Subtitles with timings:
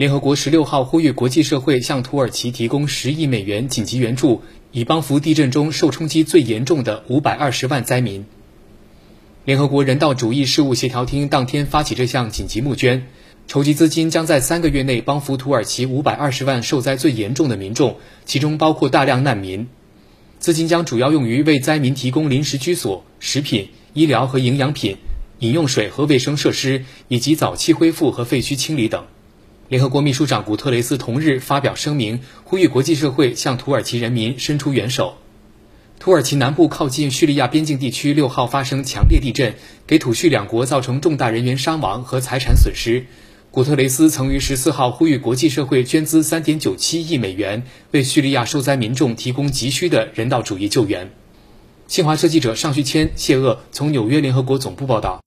[0.00, 4.40] 联合国十六号呼吁国际社会向土耳其提供十亿美元紧急援助，
[4.72, 8.24] 以帮扶地震中受冲击最严重的五百二十万灾民。
[9.44, 13.08] 联合国人道主义事务协调厅当天发起这项紧急募捐，
[13.46, 19.68] 筹集资金将在三个月内帮扶土耳其五百二十万受灾最严重的民众，其中包括大量难民。
[20.38, 24.96] 资金将主要用于为灾民提供临时居所、食品、医疗和营养品、
[25.40, 29.04] 饮用水和卫生设施，以及早期恢复和废墟清理等。
[29.70, 35.14] 联合国秘书长古特雷斯同日发表声明，呼吁国际社会向土耳其人民伸出援手。
[36.00, 39.54] 土耳其南部靠近叙利亚边境地区六号发生强烈地震，
[39.86, 43.06] 给土叙两国造成重大人员伤亡和财产损失。
[43.52, 51.12] 古特雷斯曾于十四号呼吁国际社会捐资三点九七亿美元，为叙利亚受灾民众提供急需的人道主义救援。
[51.86, 55.20] 新华社记者尚旭谦、谢鄂从纽约联合国总部报道。